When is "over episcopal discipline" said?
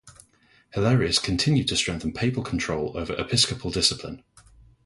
2.97-4.23